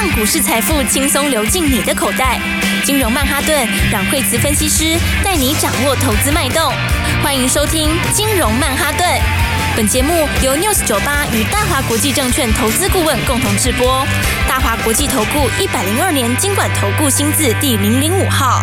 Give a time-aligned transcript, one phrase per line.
[0.00, 2.40] 让股市财富轻松流进你的口袋。
[2.84, 6.72] 金融曼哈顿，让惠慈分析师带你掌握投资脉动。
[7.20, 9.04] 欢迎收听金融曼哈顿。
[9.76, 14.06] 本节目由 News 九八与大华国际证券投资顾问共同制播。
[14.48, 18.62] 大华国际投顾一百零二年金管投顾新字第零零五号。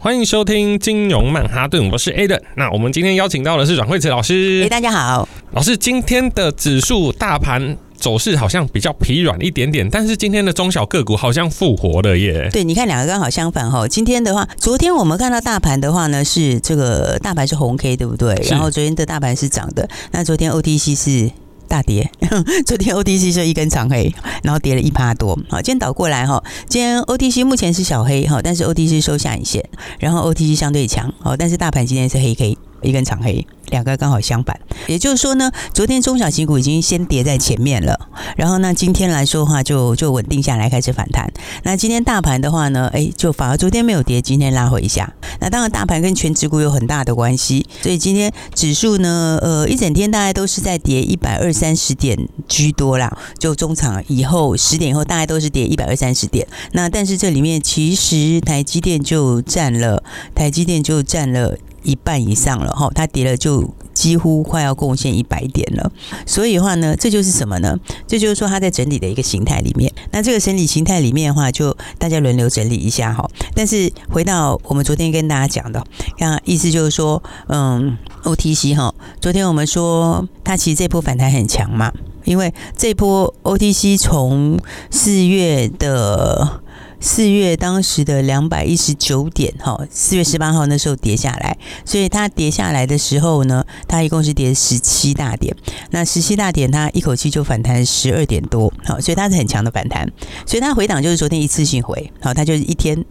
[0.00, 2.40] 欢迎收听金融曼哈顿，我是 Adam。
[2.56, 4.62] 那我们今天邀请到的是阮惠慈老师。
[4.64, 7.76] 哎，大家好，老师，今天的指数大盘。
[8.00, 12.48] 走势好像比较疲软一点点，但是今天的中小个股好像复活了耶。
[12.50, 13.86] 对，你看两个刚好相反哈。
[13.86, 18.34] 今天的话，昨天我们看到大盘的话呢，是这个大盘是红 K，对不对？
[18.50, 21.30] 然后昨天的大盘是涨的，那昨天 OTC 是
[21.68, 22.10] 大跌，
[22.66, 24.12] 昨天 OTC 是一根长黑，
[24.42, 25.38] 然后跌了一趴多。
[25.48, 29.62] 好，今天倒过来哈，今天 OTC 目前是小黑哈，但是 OTC 收下影线，
[29.98, 32.56] 然后 OTC 相对强，好，但是大盘今天是黑 K。
[32.82, 41.30] 一根长黑，两个刚好相反，也就是说呢，昨天中小型股已经先跌在前面了，然后呢，今天来说的话就就稳定下来，开始反弹。
[41.64, 45.12] 那今天大盘的话呢，哎，就反而昨天没有跌，今天拉回一下。
[45.40, 53.16] 那当然，大盘跟全指股有很大的关系，所以今天指数呢，呃，一整天大概都是在跌一百二三十点居多啦。
[53.38, 56.46] 就中场以后十点以后，大概都是跌一百二三十点。
[56.72, 60.02] 那但是这里面其实台积电就占了，
[60.34, 61.56] 台积电就占了。
[61.82, 65.90] 一半以上了哈，它跌了就几乎快要贡献一百点了，
[66.26, 67.78] 所以的话呢，这就是什么呢？
[68.06, 69.92] 这就是说它在整理的一个形态里面。
[70.12, 73.28] 那这个整理形态里面的话，就大家轮流整理一下哈。
[73.54, 75.84] 但是回到我们昨天跟大家讲的，
[76.18, 81.92] 那意思就是说，嗯，OTC 哈，昨天我们说它其实这波反弹很强嘛，
[82.24, 84.58] 因为这波 OTC 从
[84.90, 86.62] 四月的。
[87.02, 91.56] 四月当时的两百一十九点，哈，四月十八号那时候跌下来，
[91.86, 95.56] 所以它跌下来的时候呢，它一共是跌十七大点。
[95.92, 100.06] 那十七大点，它一口气就反弹十二点多，好，所以它是很强的反弹。
[100.44, 103.02] 所以它回档就是昨天一次性回，好，它就是一天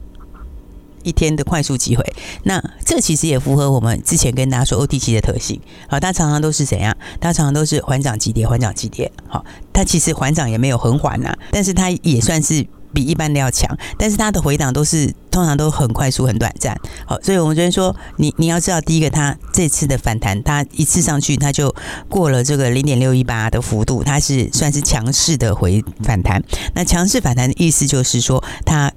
[1.01, 2.05] 一天的快速击回。
[2.43, 6.95] 那这其实也符合我们之前跟大家说 OTC 的特性，好，它常常都是怎样？
[7.19, 12.67] 它常常都是缓涨急跌，缓涨急跌，好，它其实缓涨也没有很缓呐，但是它也算是。
[12.93, 16.75] 比一般的要强，但是它的回档都是通常都很快速、很短暂。
[17.05, 21.73] 好，所以我们觉得说，你你要知道，第一个，它这次的反弹，它一次上去，它就
[22.07, 26.43] 过了这个零点六一八的幅度，它是算是强势的回反弹。
[26.73, 28.91] 那强势反弹的意思就是说，它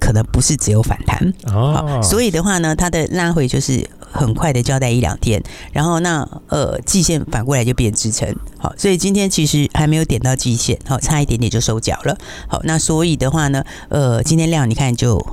[0.00, 2.00] 可能不是只有反弹哦。
[2.02, 3.88] 所以的话呢，它的拉回就是。
[4.12, 5.40] 很快的交代一两天，
[5.72, 8.28] 然后那呃季线反过来就变支撑，
[8.58, 12.18] 好，所以今天其实还没有点到季线，好，差一点点就收脚了，
[12.48, 15.24] 好，那所以的话呢，呃，今天量你看就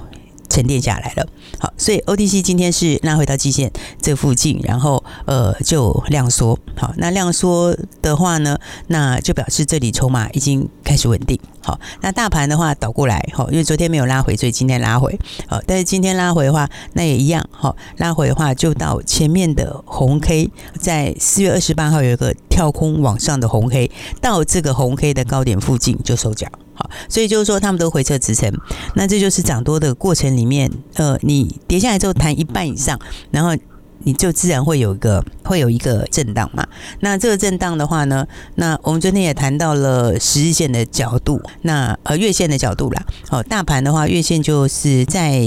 [0.57, 1.28] 沉淀下来了，
[1.59, 8.57] 好，所以 OTC 今天是拉回到季线这附近，然后呃就量缩，好，那量缩的话呢，
[8.88, 11.40] 那就表示这里筹码已经开始稳定。
[11.62, 26.47] 好，那大盘的话倒过来，好，因为昨天没有拉回，所以今天拉回，好，但是今天拉回的话，那也一样，好，拉回的话就到前面的红 K，在四月二十八号有一个跳空往上的红 K，到这个红 K 的高点附近就收脚，
[26.78, 28.54] 好，所以就是说他们都回撤支撑，
[28.96, 33.00] 那这就是涨多的过程里面，呃，你跌下来之后弹一半以上，
[33.32, 33.56] 然后。
[34.07, 36.66] 你就自然会有一个会有一个震荡嘛。
[37.01, 38.25] 那这个震荡的话呢，
[38.56, 43.06] 那我们昨天也谈到了十日线的角度，那呃月线的角度啦。
[43.28, 45.41] 好，大盘的话，月线就是在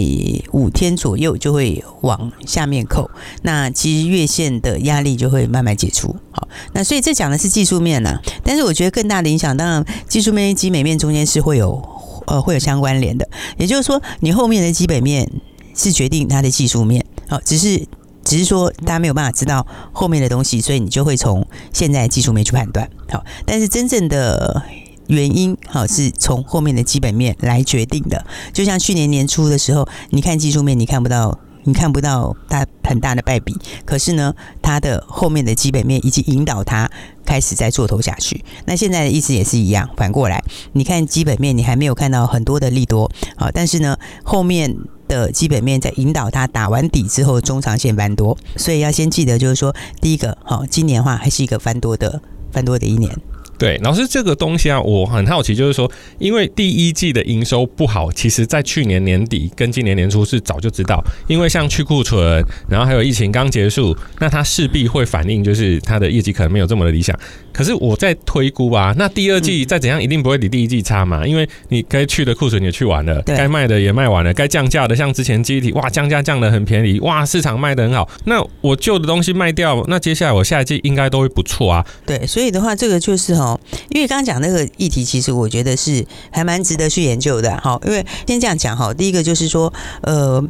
[0.53, 3.11] 五天左右就会往下面扣。
[3.41, 6.15] 那其实月线的压力就会慢慢解除。
[6.31, 8.21] 好，那所以这讲的是技术面呐。
[8.45, 11.83] 但是我觉得更大的影响，当然技术面跟基本面中间是会有
[12.27, 13.27] 呃会有相关联的。
[13.57, 15.27] 也就是说，你后面的基本面
[15.75, 17.03] 是决定它的技术面。
[17.27, 17.87] 好，只是。
[18.31, 22.89] 只是说大家没有办法知道后面的东西，所以你就会从现在技术面去判断。
[23.09, 24.63] 好，但是真正的
[25.09, 28.25] 原因，好，是从后面的基本面来决定的。
[28.53, 36.91] 就像去年年初的时候，你看技术面，你看不到，你看不到它很大的败笔，可是呢，它的后面的基本面已经引导它
[37.25, 38.45] 开始在做头下去。
[38.65, 44.77] 那现在的意思也是一样，反过来，你看基本面，你还没有看到很多的利多，好，但是呢，后面。
[45.11, 52.23] 的基本面在引导它打完底之后，中长线翻多，所以要先记得，就是说，第一个，好，今年的话还是一个翻多的
[52.53, 53.13] 翻多的一年。
[53.61, 67.15] 对，老师，这个东西啊，我很好奇，就是说，因为第一季的营收不好，其实在去年年底跟今年年初是早就知道，因为像去库存，然后还有疫情刚结束，那它势必会反映，就是它的业绩可能没有这么的理想。
[67.53, 81.87] 可是我在推估啊，那第二季再怎样，一定不会比第一季差嘛，因为你该去的库存也去完了，该卖的也卖完了，该降价的，像之前记忆体，哇，降价降的很便宜，哇，市场卖的很好，那我旧的东西卖掉，那接下来我下一季应该都会不错啊。
[82.07, 83.41] 对，所以的话，这个就是哈。
[83.41, 87.59] 哦，因为刚刚讲那个议题，其实我觉得是还蛮值得去研究的。
[87.63, 90.43] 好，因为先这样讲哈，第一个就是说，呃，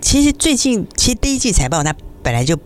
[0.00, 2.56] 其实最近其实第一季财报它本来就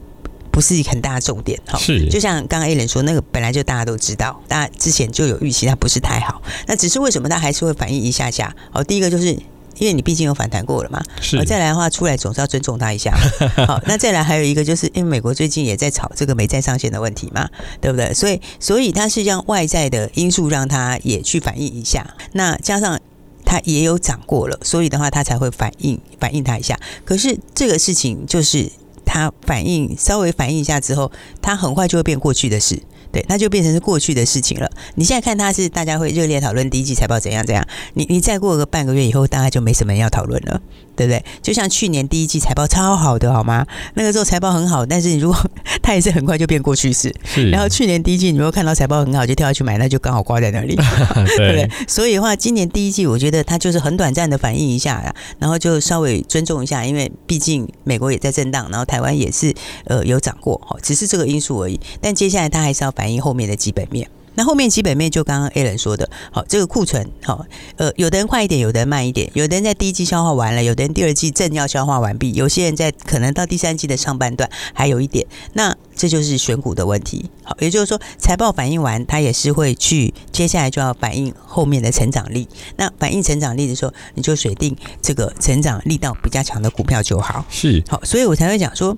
[0.56, 8.56] 不是很大的重点，哈，是就像刚刚 Alan 说，那个本来就大家都知道，大家之前就有预期它不是太好，那只是为什么它还是会反应一下下？
[8.70, 9.38] 好，第一个就是。
[9.78, 11.44] 因为你毕竟有反弹过了嘛，是。
[11.44, 13.14] 再来的话，出来总是要尊重他一下。
[13.68, 17.46] 好，那再来还有一个，就是因为美国最近也在炒这个美债上限的问题嘛，
[17.78, 18.14] 对不对？
[18.14, 22.16] 所以，所以它是让外在的因素让它也去反映一下。
[22.32, 22.98] 那加上
[23.44, 26.80] 它也有涨过了，所以的话它才会反应反应它一下。
[27.04, 28.72] 可是这个事情就是
[29.16, 31.10] 他反应稍微反应一下之后，
[31.40, 32.82] 他很快就会变过去的事。
[33.10, 34.70] 对，那就变成是过去的事情了。
[34.96, 40.60] 你现在看他是大家会热烈讨论第一季财报怎样怎样，你你再过个半个月以后，大概就没什么人要讨论了，
[40.96, 41.24] 对不对？
[41.42, 43.64] 就像去年第一季财报超好的，好吗？
[43.94, 45.50] 那个时候财报很好，但是你如果
[45.82, 47.14] 它也是很快就变过去式。
[47.24, 47.48] 是。
[47.50, 50.74] 然后去年第一季你如果看到财报很好就跳下去买，那就刚好挂在那里，
[51.36, 51.70] 对不对？
[51.88, 59.54] 所以的话，今年第一季我觉得它就是很短暂的反应一下，然后就稍微尊重一下，因为毕竟美国也在震荡，然后台湾也是
[59.84, 61.80] 呃有涨过，哈，只是这个因素而已。
[62.02, 63.06] 但接下来它还是要反。
[63.06, 64.04] 反映后面的基本面，
[64.36, 67.44] 那后面基本面就刚刚 Alan 说的，好，这个库存，好，
[67.76, 82.46] 呃，有的人快一点，有的人慢一点，有的人在第一季消化完了，有的人第二季正要消化完毕，有些人在可能到第三季的上半段还有一点，那这就是选股的问题，好，也就是说财报反映完，它也是会去接下来就要反映后面的成长力，
[82.76, 88.96] 那反映成长力的时候，你就选定这个成长力道比较强的股票就好，是，好，所以我才会讲说。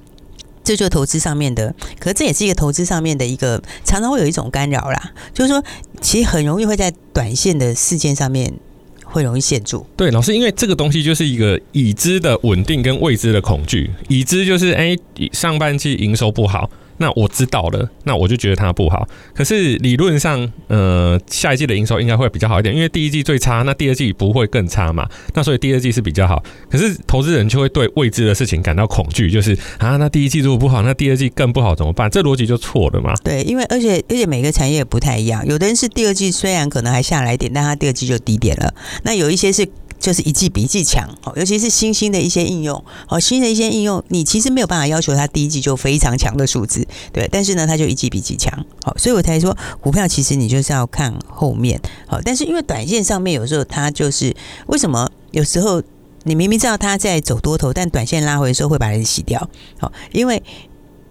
[0.69, 5.65] 这就投资上面的，可是这也是一个投资上面的一个常常会有一种干扰啦，就是说，
[6.03, 8.53] 其实很容易会在短线的事件上面
[9.03, 9.87] 会容易陷住。
[9.97, 13.91] 对，老师，因为这个东西就是一个已知的稳定跟未知的恐惧。
[14.09, 14.94] 已知就是，哎，
[15.32, 16.70] 上半季营收不好。
[16.99, 19.09] 那我知道了，那我就觉得它不好。
[19.35, 25.09] 可是理论上，呃，下一季的营收应该会比较好一点，因为第一季最差，那第二季不会更差嘛？
[25.35, 26.43] 那所以第二季是比较好。
[26.71, 32.11] 可是投资人就会对未知的事情感到恐惧，就是啊，那第一季如果不好，那第二季更不好怎么办？
[32.11, 33.15] 这逻辑就错了嘛？
[33.25, 38.75] 对，因为而且而且每个产业也不太一样，有的人是第二季虽然可能还下来一点，但他第二季就低点了。
[39.05, 39.67] 那有一些是。
[39.99, 54.35] 就是一季比一季强哦，尤其是新兴的一些应用，哦，新的一些应用，你其实没有办法要求它第一季就非常强的数字，对，但是呢，它就一季比一季强，好，所以我才说股票其实你就是要看后面，好，但是因为短线上面有时候它就是
[54.69, 55.83] 为什么有时候
[56.25, 60.43] 你明明知道它在走多头，但短线拉回的时候会把人洗掉，好，因为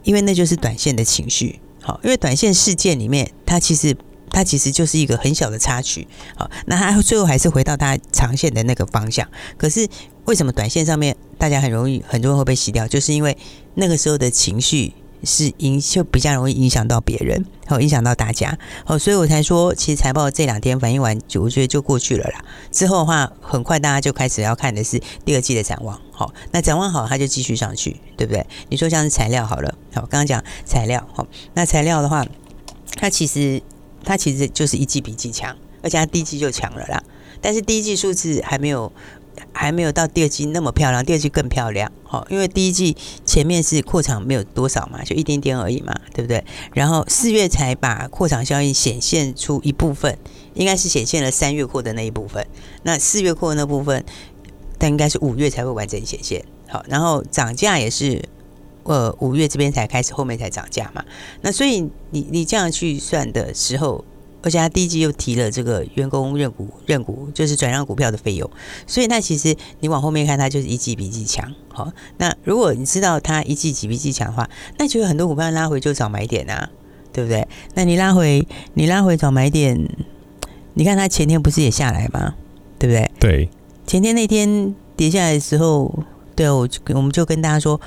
[0.02, 3.96] 因为那就是短线的情绪，好，因为短线事件里面它其实。
[4.30, 9.26] 它其实就是一个很小的插曲，好，那它最后还是回到它长线的那个方向。
[9.56, 9.88] 可是
[10.24, 12.86] 为什么短线上面大家很容易很多人会被洗掉？
[12.86, 13.36] 就是因为
[13.74, 14.92] 那个时候的情绪
[15.24, 22.44] 是影，就比较容易影响到别人，好，影响到大家，好，所以我才说，其实财报这两天反应完，就我觉得就过去了啦。
[22.70, 28.46] 之后的话，很快大家就开始要看的是第二季的展望，好，那展望好，它就继续上去，对不对？
[28.68, 32.24] 你说像是材料好了，好，刚刚讲材料，好，那材料的话，
[32.96, 33.62] 它其实。
[34.04, 37.02] 它其实就是一季比一季强，而且它第一季就强了啦。
[37.40, 38.92] 但是第一季数字还没有，
[39.52, 41.90] 还没有到第二季那么漂亮，第二季更漂亮。
[42.02, 46.42] 好，因为第一季前面是扩厂没有多少嘛，就一点点而已嘛，对不对？
[46.72, 50.18] 然后四月才把扩厂效应显现出一部分，
[50.54, 52.46] 应该是显现了三月扩的那一部分。
[52.82, 54.04] 那四月扩的那部分，
[54.78, 56.44] 但应该是五月才会完整显现。
[56.66, 58.22] 好，然后涨价也是。
[58.88, 61.04] 呃，五月这边才开始，后面才涨价嘛。
[61.42, 64.02] 那所以你你这样去算的时候，
[64.42, 68.50] 而且他第一季又提了这个员工认股认股，就是转让股票的费用。
[68.86, 71.54] 所以那其实你往后面看，它就是一季比一季强。
[71.68, 76.70] 好，那如果你知道它一季比一季强的话，那就有很多股票拉回就找买点啊，
[77.12, 77.46] 对不对？
[77.74, 79.86] 那你拉回你拉回找买点，
[80.72, 82.34] 你看它前天不是也下来吗？
[82.78, 83.10] 对不对？
[83.20, 83.50] 对，
[83.86, 85.92] 前天那天跌下来的时候，
[86.34, 87.78] 对，我我们就跟大家说。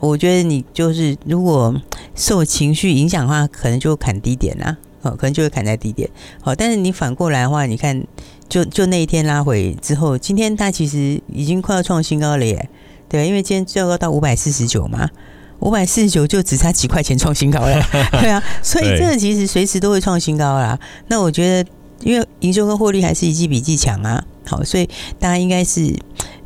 [0.00, 1.74] 我觉得你就是如果
[2.14, 6.08] 受情绪影响的话，可能就砍低点啦，哦，可能就会砍在低点。
[6.40, 8.04] 好，但是你反过来的话，你看，
[8.48, 12.68] 就就那一天拉回之后，今天它其实已经快要创新高了耶，
[13.08, 15.08] 对，因为今天最高到五百四十九嘛，
[15.60, 17.80] 五百四十九就只差几块钱创新高了，
[18.20, 20.78] 对啊，所以这个其实随时都会创新高啦。
[21.08, 21.70] 那我觉得，
[22.02, 24.88] 因为营收跟获利还是一季比一季强啊，好，所以
[25.18, 25.94] 大家应该是。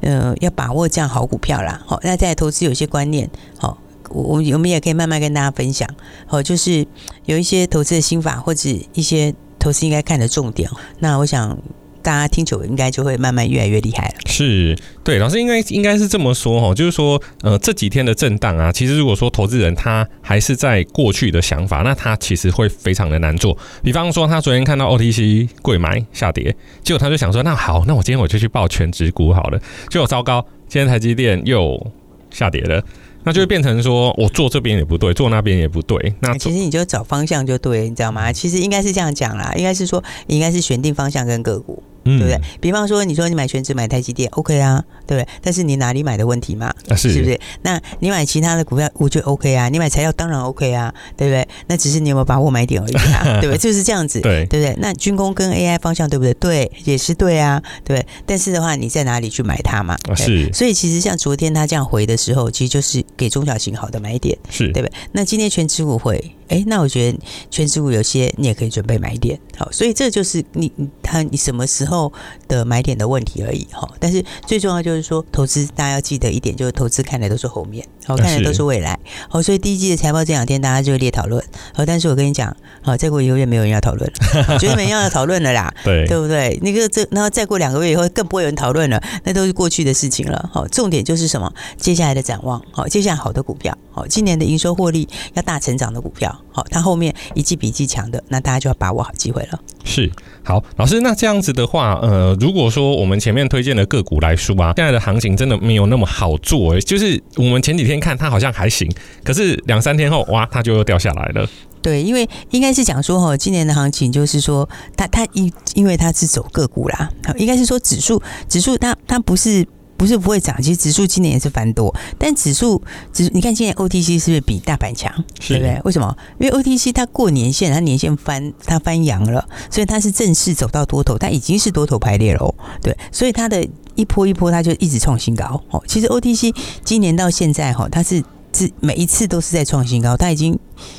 [0.01, 1.81] 呃，要把握这样好股票啦。
[1.87, 3.79] 好，那在投资有些观念，好，
[4.09, 5.89] 我我们也可以慢慢跟大家分享。
[6.27, 6.87] 好，就是
[7.27, 10.71] 有一些投资的心法，或者一些投资应该看的重点。
[10.99, 11.59] 那我想
[12.03, 14.15] 大家听久，应该就会慢慢越来越厉害了。
[14.27, 23.57] 是对，老师应该应该是这么说哈，就是说，呃，这几天的震荡啊，其实如果说投资人他还是在过去的想法，那他其实会非常的难做。
[23.83, 29.61] 比方说，他昨天看到 OTC 柜买下跌，结果他就想说，那好，那我今天我就去报全职股好了。
[29.89, 31.93] 结果糟糕，今天台积电又
[32.31, 32.83] 下跌了。
[33.25, 36.15] 那就会变成说，我做这边也不对，做那边也不对。
[36.21, 38.33] 那其实你就找方向就对，你知道吗？
[38.33, 41.83] 其实应该是这样讲啦，应该是说，应该是选定方向跟个股。
[42.05, 42.41] 对不对？
[42.61, 45.29] 比方说，你说你买全职买台积电，OK 啊，对不对？
[45.43, 47.41] 但是你哪里买的问题嘛，是是不是？
[47.63, 49.69] 那你买其他的股票，我觉得 OK 啊。
[49.69, 51.47] 你买材料当然 OK 啊，对不对？
[51.67, 53.59] 那只是你有没有把握买点而已啊， 对不对？
[53.59, 54.75] 就是这样子，对对不对？
[54.81, 56.33] 那军工跟 AI 方向对不对？
[56.35, 58.05] 对，也是对啊，对。
[58.27, 59.97] 但是的话，你在哪里去买它嘛？
[60.17, 60.53] 是。
[60.53, 64.93] 所以其实像昨天他这样回的时候，其实就是给中小型好的买点，是对不对？
[65.13, 66.35] 那今天全职股回。
[66.49, 67.17] 哎，那我觉得
[67.49, 72.13] 全职股有些你也可以准备买点，好，所以这就是你你他你什么时候后
[72.47, 73.87] 的买点的问题而已哈。
[73.99, 78.99] 但是最重要就是说，投资大家要记得一点，就是投资看的都是后面，好，看的都是未来，
[79.29, 81.43] 好，所以第一季的财报这两天大家就列讨论，
[81.75, 84.11] 好，但是我跟你讲，好，再过一个月没有人要讨论，
[84.59, 86.59] 绝对没人要讨论了啦，对，对不对？
[86.63, 91.53] 那个这然后再过两个月以后更不会有人讨论了，那都是过去的事情了，好，重点就是什么？
[91.77, 96.37] 接下来的展望，好，接下来好的股票，好，今年的营收获利要大成长的股票。
[96.53, 99.61] 好，它后面一季比一季强的，那大家就要把握好机会了。
[99.85, 100.11] 是，
[100.43, 108.91] 好，老师，那这样子的话，呃，如果说我们前面推荐的个股来说啊，现在的行情真的没有那么好做，欸，就是我们前几天看它好像还行，
[109.23, 111.49] 可是两三天后，哇，它就又掉下来了。
[111.83, 119.67] 对，因为应该是讲说哈，今年的行情就是说，它它因因为它是走个股啦，应该是说指数指数它它不是。
[120.01, 125.13] 不是不会涨，其实指数今年也是翻多，但指数指你看今年 OTC 是不是比大盘强？
[125.47, 125.79] 对不对？
[125.85, 126.17] 为什么？
[126.39, 132.55] 因为 OTC 它过年线，它年线翻它翻阳了，所以它是正式走到多头，它已经是多头排列了哦。
[132.81, 133.63] 对，所以它的
[134.01, 135.83] 一波一波，它就一直创新高哦。
[135.87, 136.55] 其实 OTC
[136.85, 140.59] 今年到现在哈，它是是每一次都是在创新高，它已经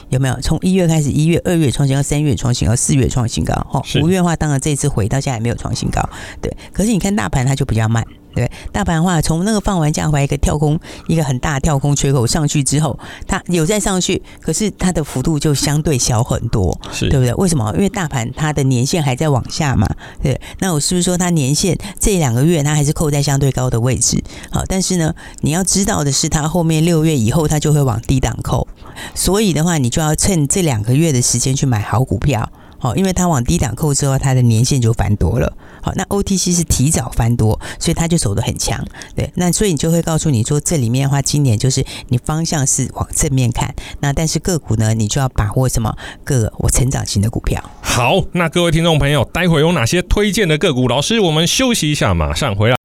[0.09, 6.01] 有没有从一月开始，一月、二月创新高，三月创新高，四月创新高，哈，五月的话，当然这一次回到现在还没有创新高，
[6.41, 6.55] 对。
[6.71, 8.05] 可是你看大盘，它就比较慢。
[8.33, 12.97] 对，大盘的话，从那个放完假回来一个跳空，一个很大的跳空缺口上去之后，
[13.27, 17.33] 它有再上去，可是它的幅度就相对小很多，是对不对？
[17.35, 17.71] 为什么？
[17.75, 19.87] 因为大盘它的年限还在往下嘛。
[20.21, 24.21] 对，那我是不是说它年限这两个月它还是扣在相对高的位置？
[24.49, 28.67] 好，但是呢，你要知道的是，它后面六月以后它就会往低档扣，
[29.13, 32.49] 所以的话，你就要趁这两个月的时间去买好股票。
[32.81, 35.55] 好，因为它往低档扣之后，它的年限就翻多了。
[35.83, 38.83] 好，那 OTC 是提早翻多，所以它就走得很强。
[39.15, 43.73] 对，那所以你就会告诉你说，这里面的话，今年就是你方向是往正面看。
[43.99, 47.63] 那但是个股呢，你就要把握什么个我成长型的股票。
[47.81, 50.87] 好，那各位听众朋友，待会有哪些推荐的个股？
[50.87, 52.80] 老师，我们休息一下，马上回来。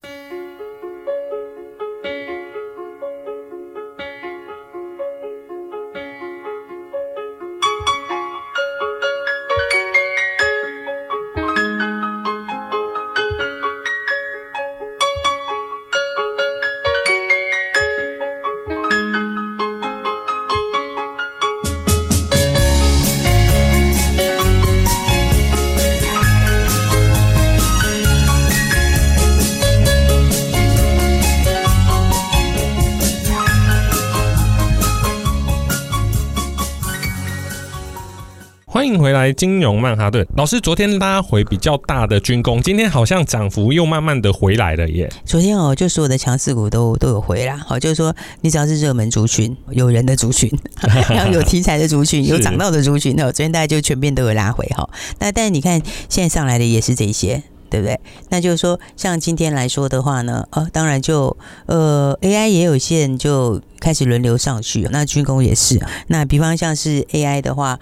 [38.86, 40.60] 欢迎回来，金融曼哈顿老师。
[40.60, 45.10] 昨天拉回比较大的军工，今天好像涨幅又慢慢的回来了耶。
[45.24, 50.48] 昨天哦，就所有的强势股都都有回来，好，就是说你只要是热门族群、有人的族群，
[51.10, 54.88] 然后有题材的族群、有涨到的族群，那昨天大家就全面都有拉回哈。
[55.18, 57.98] 那但是你看现在上来的也是这些，对不对？
[58.28, 65.84] 那就是说，像今天来说的话呢，呃，当然就呃 AI 也有些人就开始轮流上去，那军工也是。
[66.06, 67.80] 那比方像是 AI 的话。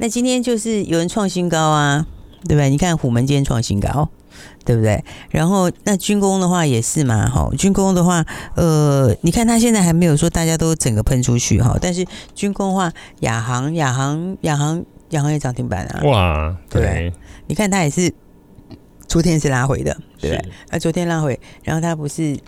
[0.00, 2.06] 那今天就是有人创新高啊，
[2.48, 2.70] 对不对？
[2.70, 4.08] 你看虎门今天创新高，
[4.64, 5.04] 对不对？
[5.28, 8.24] 然后那军工的话也是嘛，哈，军工的话，
[8.56, 12.90] 呃，你看它现在还没有说大家都整个喷出去哈，但是军工的话，
[13.20, 17.12] 亚航、亚航、亚航、亚航也涨停板啊，哇，对，对，
[17.48, 18.10] 你看它也是
[19.06, 20.50] 昨天是拉回的，对不对？
[20.70, 22.38] 啊，昨天拉回，然后它不是。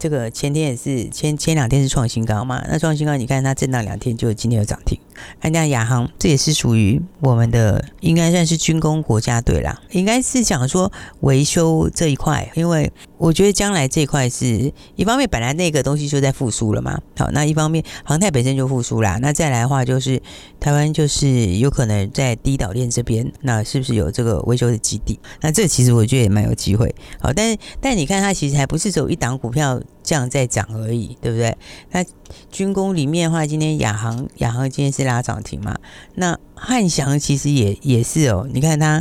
[0.00, 2.64] 这个前天也是前前两天是创新高嘛？
[2.70, 4.98] 那创新高，你看它震荡两天，就今天有涨停。
[5.42, 9.80] 那亚航这也是属于我们的，应该算是军工国家队啦。
[9.90, 16.98] 应该是讲说维修这一块，因为我觉得将来这一块是一方面，本来那个东西就在复苏了嘛。
[17.16, 19.18] 好，那一方面航太本身就复苏啦。
[19.20, 20.20] 那再来的话，就是
[20.58, 25.18] 台湾就是有可能在低岛链这边，那是不是有这个维修的基地？
[25.40, 26.94] 那这其实我觉得也蛮有机会。
[27.20, 29.80] 好，但但你看它其实还不是只有一档股票。
[30.10, 31.56] 这样在涨而已，对不对？
[31.92, 32.04] 那
[32.50, 35.78] 军工里面的话，今天亚航亚航今天是拉涨停嘛？
[36.16, 39.00] 那汉翔其实也也是哦，你看它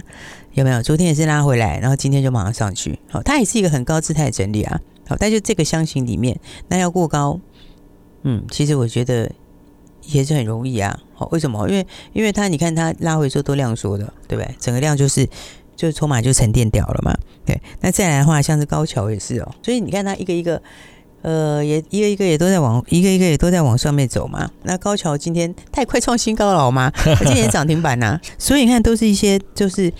[0.53, 0.83] 有没有？
[0.83, 2.99] 昨天也是拉回来，然后今天就马上上去。
[3.09, 4.79] 好，它也是一个很高姿态整理啊。
[5.07, 7.39] 好，但就这个箱型里面，那要过高，
[8.21, 9.31] 嗯，其实我觉得
[10.03, 10.99] 也是很容易啊。
[11.15, 11.67] 好，为什么？
[11.67, 14.55] 因为因为它你看它拉回之后都量缩的，对不对？
[14.59, 15.27] 整个量就是。
[15.79, 17.57] 就筹码就沉淀掉了嘛，对。
[17.79, 20.61] 那再来的话，像是高桥也是哦，所以你看它一个一个，
[21.21, 24.49] 呃，也一个一个也都在往一个一个也都在往上面走嘛。
[24.63, 26.91] 那高桥今天太快创新高了好吗？
[27.19, 28.21] 今天也涨停板呐、啊。
[28.37, 29.91] 所以你看，都是一些就是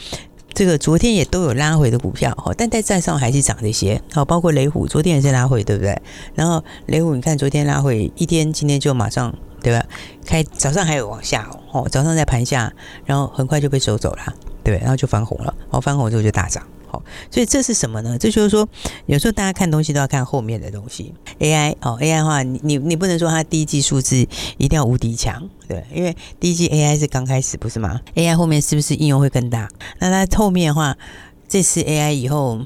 [0.53, 4.01] 这个昨天也都有拉回的股票哈，但在站上还是涨这些。
[4.13, 6.01] 好，包括雷虎昨天也是拉回，对不对？
[6.35, 9.85] 然后雷虎你看昨天拉回一天，今天就马上对吧？
[10.25, 12.71] 开早上还有往下哦，早上在盘下，
[13.05, 14.33] 然后很快就被收走了。
[14.63, 18.17] 对，然后就翻红了，好，翻红之后就大涨，好，所以这是什么呢？
[18.17, 18.67] 这就是说，
[19.05, 21.13] 有时候大家看东西都要看后面的东西。
[21.39, 24.17] AI 哦，AI 的话，你你你不能说它第一季数字
[24.57, 29.69] 一定要无敌强，对，因为第一季 AI 是刚开始，不是吗？AI 后面是不是应用会更大？
[29.99, 30.97] 那它后面的话，
[31.47, 32.59] 这次 AI 以后，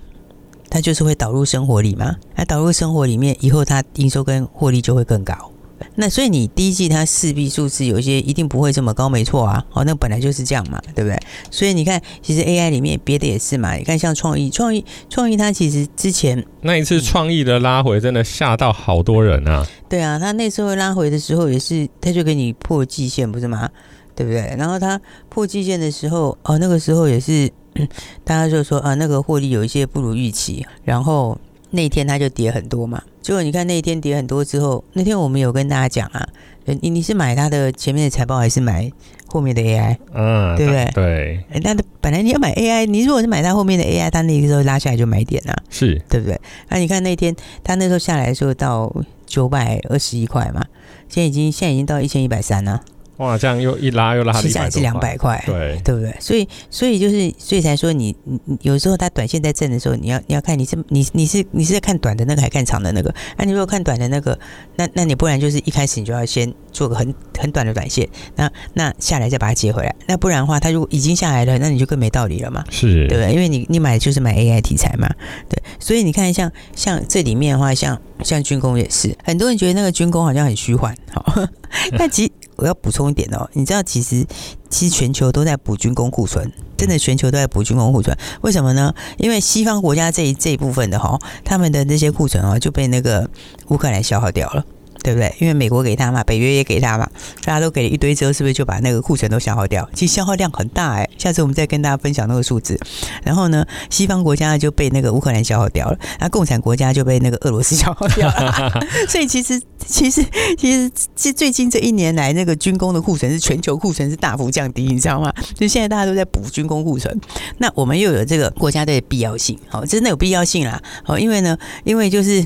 [0.70, 2.16] 它就是会导入生活里嘛？
[2.36, 5.52] 那导入生活里面以后，它营收跟获利就会更高。
[5.96, 11.18] 那所以你第一季它势必数字有一些一定不会这么高，没错啊，哦，那本来就是这样嘛，对不对？
[11.52, 19.66] 所以你看，其实 AI 里面别的也是嘛，你看像创意，创意，创意，它其实之前那一次创意的拉回真的吓到好多人啊。
[19.88, 23.70] 对啊，它那时候拉回的时候也是，它就给你破季线，不是吗？
[24.16, 24.54] 对不对？
[24.58, 25.00] 然后它
[25.30, 27.52] 破季线的时候，哦，那个时候也是
[28.24, 31.38] 大家就说啊，那个获利有一些不如预期，然后。
[31.76, 36.28] 那天它就跌很多嘛，结果你看那一天跌很多之后，那天我们有跟大家讲啊，
[36.66, 38.92] 你你是买它的前面的财报还是买
[39.26, 39.98] 后面的 AI？
[40.14, 40.92] 嗯，对不对？
[40.94, 41.44] 对。
[41.64, 46.40] 那本来你要买 AI，你如果是买它后面的 AI，它那个时候拉下来就买点啊，是对不对？
[46.70, 50.64] 那你看那天它那时候下来的时候到九百二十一块嘛，
[51.10, 52.82] 现在已经现在已经到一千一百三了。
[53.18, 56.16] 哇，这样又一拉又拉，其实还是两百块，对对不对？
[56.20, 63.14] 所以所以就是所以才说你你有时候它短线在震的时候，你要你要看你是你你是你是在看短的那个还看长的那个？
[63.38, 64.38] 啊，你如果看短的那个，
[64.78, 69.96] 那那你不然就是一开始你就要先做个很很短的短线，那那下来再把它接回来。
[70.08, 73.32] 那不然的话，它如果已经下来了，那你就更没道理了嘛，是对不对？
[73.32, 75.08] 因为你你买的就是买 AI 题材嘛，
[75.48, 75.62] 对。
[75.80, 81.24] 所以你看像像这里面的话，像像军工也是，很多人觉得那个军工好像很虚幻，好，
[81.96, 82.32] 但其实。
[82.56, 84.26] 我要补充一点哦，你知道其实
[84.70, 88.94] 其实全球都在补军工库存，真的全球都在补军工库存，为什么呢？
[89.18, 93.30] 因为西方国家这一这一部分的哈，他们的那些库存啊就被那个
[93.70, 94.64] 乌克兰消耗掉了。
[95.04, 95.36] 对不对？
[95.38, 97.06] 因为美国给他嘛，北约也给他嘛，
[97.44, 99.86] 大家都给了一堆之后，是不是就把那个库存都消耗掉？
[99.94, 102.80] 其实消耗量很大哎，下次我们再跟大家分享那个数字。
[103.22, 108.72] 然后呢，西方国家就被那个乌克兰消耗掉了，那共产国家就被那个俄罗斯消耗掉了。
[109.10, 110.26] 所以其实其实
[110.58, 115.34] 其实是最近这一年来，那个军工的库存是全球库存是大幅降低，你知道吗？
[115.56, 117.20] 就现在大家都在补军工库存。
[117.58, 120.82] 那我们又有这个国家队的必要性，好，真的有必要性啦。
[121.04, 122.44] 好，因为呢，因为就是。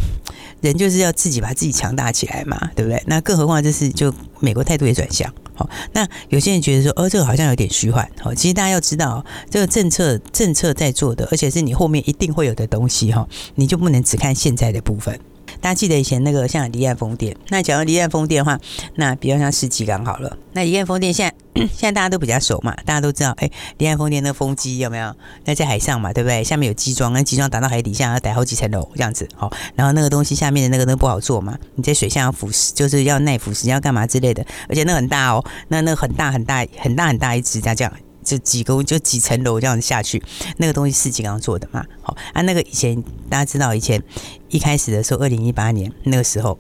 [0.59, 2.99] 人就是要自己把自己强大起来嘛，对不对？
[3.05, 15.19] 那更何况这是就美国态度也转向，好，那有些人觉得说，哦，这个好像有点虚幻，好，其实大家要知道，这个政策政策在做的，而且是你后面一定会有的东西哈，你就不能只看现在的部分。
[15.61, 18.59] 大家记得以前那个像离岸风电，那假如离岸风电的话，
[18.95, 20.37] 那比较像世纪港好了。
[20.53, 21.35] 那离岸风电现在
[21.73, 25.15] 现在大家都比较熟嘛，大家都知道，哎，离岸风电那个风机有没有？
[25.45, 26.43] 那在海上嘛，对不对？
[26.43, 37.93] 下面有机装，那机装打到海底下要打好几层楼这样子，好，然后那个东西下面的那个都不好做嘛，你在水下要腐蚀，就是要耐腐蚀，要干嘛之类的，而且那很大哦，那那很大很大很大很大一只，这样，这样。
[38.27, 40.21] 就几个就几层楼这样子下去，
[40.57, 41.85] 那个东西是金刚做的嘛？
[42.01, 44.03] 好啊，那个以前大家知道，以前
[44.49, 46.57] 一开始的时候，二零一八年那个时候，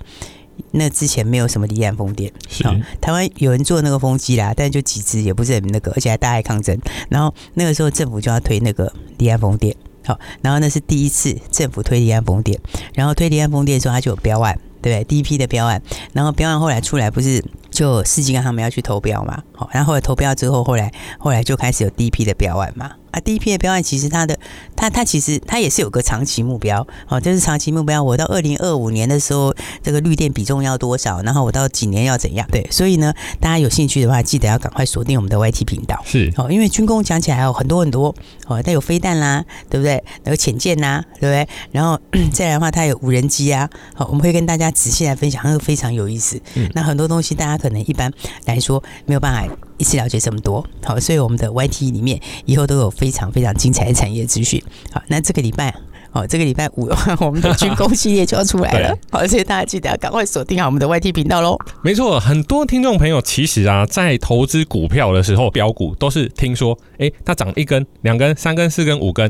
[0.71, 2.31] 那之前没有什么离岸风电，
[2.63, 6.79] 好，台湾有人做那个风机啦，但就几只，也不是很那个，而且还大爱抗争。
[7.09, 9.75] 然后那个时候政府就要推那个离岸风电，
[10.05, 12.59] 好，然后那是第一次政府推离岸风电，
[12.93, 15.03] 然后推离岸风电的时候，它就有标案，对？
[15.03, 15.81] 第一批的标案，
[16.13, 17.43] 然后标案后来出来不是。
[17.69, 23.19] 就世纪钢他们要去投标嘛，好，然后后来投标之后，后来后来就开始有第一批的标案嘛，啊。
[23.19, 24.37] 第一批的标案其实它的
[24.75, 28.01] 它它其实它也是有个长期目标，哦，就是长期目标。
[28.01, 29.53] 我到二零二五年的时候，
[29.83, 31.21] 这个绿电比重要多少？
[31.23, 32.47] 然后我到几年要怎样？
[32.51, 36.01] 对，所以呢，大家有兴趣的话，记得要赶快锁定我们的 YT 频道。
[36.05, 38.13] 是哦，因为军工讲起来还有很多很多
[38.45, 40.03] 哦，它有飞弹啦，对不对？
[40.25, 41.47] 有潜舰呐，对不对？
[41.71, 41.99] 然后
[42.31, 43.69] 再来的话，它有无人机啊。
[43.95, 46.39] 好，我们会跟大家仔细来分享，那个非常有意思。
[46.55, 48.11] 嗯，那很多东西大家可能一般
[48.45, 50.65] 来说没有办法一次了解这么多。
[50.83, 54.61] 好，所以我们的 YT 里面以后都有非常非常精彩的产业资讯。
[54.91, 55.73] 好，那这个礼拜。
[56.13, 58.97] 哦，这个礼拜五的话， 我们的军工系列就要出来了。
[59.11, 61.55] 好，所以大家记得要赶快锁定好我们的 YT 频道喽。
[61.83, 69.29] 没错，很多听众朋友其实啊，在投资股票的时候，标股都是听说，哎，它涨一根、两根、三根、四根、五根，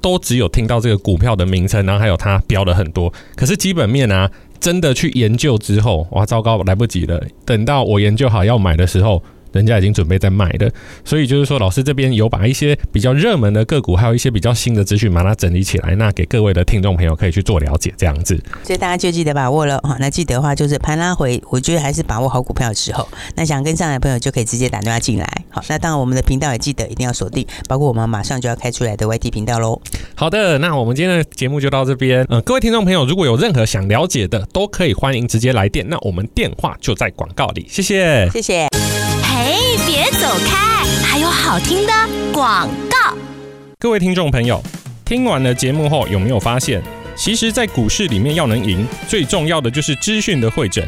[0.00, 3.12] 都只有听到这个股票的名称，然后还有它标了很多。
[3.36, 4.28] 可是基本面啊，
[4.58, 7.22] 真的去研究之后，哇，糟糕，来不及了。
[7.44, 9.22] 等到我研究好要买的时候。
[9.54, 10.70] 人家已经准备在卖的，
[11.04, 18.38] 所以就是说，老师这边有把一些比较热门的个股，还有一些比较新的资讯，把它整理起来，那给各位的听众朋友可以去做了解，这样子。
[18.64, 19.96] 所以大家就记得把握了哈。
[20.00, 23.06] 那记得的话，就是盘拉回，我觉得还是把握好股票的时候。
[23.36, 25.26] 那想跟上来的朋友就可以直接打电话进来。
[25.50, 29.80] 好，那当然我们的频道也记得一定要锁定，包括我们马上就要开出来的 YT 频道喽。
[30.14, 32.26] 好的，那我们今天的节目就到这边。
[32.28, 35.86] 嗯，各位听众朋友，如果有任何想了解的，都可以欢迎直接来电。
[35.88, 38.83] 那我们电话就在广告里，谢谢，谢谢。
[40.34, 40.82] 走开！
[41.04, 41.92] 还有好听的
[42.32, 43.16] 广告。
[43.78, 44.60] 各位听众朋友，
[45.04, 46.82] 听完了节目后，有没有发现，
[47.14, 50.84] 其实，在股市里面要能赢，最重要的就是资讯的汇整。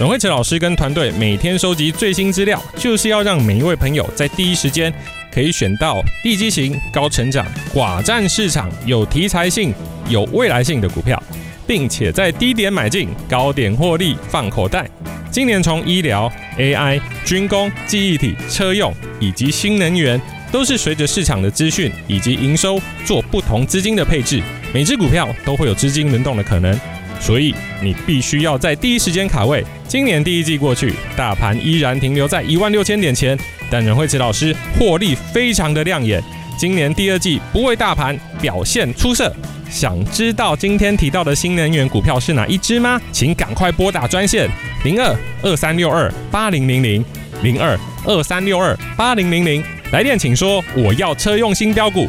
[0.00, 4.92] 阮慧慈老师跟团队每天收集最新资料，就是要让每一位朋友在第一时间
[5.32, 9.72] 可以选到地基型、高成长、寡占市场、有题材性、
[10.08, 11.22] 有未来性的股票，
[11.68, 14.88] 并且在低点买进，高点获利放口袋。
[15.30, 20.18] 今年从医疗、AI、军工、记忆体、车用以及新能源，
[20.50, 26.74] 都是随着市场的资讯以及营收做不同资金的配置，每只股票都会有资金轮动的可能，
[27.20, 29.62] 所以你必须要在第一时间卡位。
[29.86, 33.38] 今年第一季过去，大盘依然停留在一万六千点前，
[33.70, 36.22] 但阮慧慈老师获利非常的亮眼。
[36.58, 39.32] 今年第二季不为大盘表现出色。
[39.70, 43.00] 想知道今天提到的新能源股票是哪一支吗？
[43.12, 44.50] 请赶快拨打专线
[44.82, 47.04] 零二二三六二八零零零
[47.42, 52.08] 零二二三六二八零零零来电请说我要车用新标股。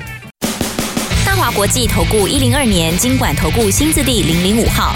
[1.23, 4.95] 大华国际投顾一零二年金管投顾新字第零零五号。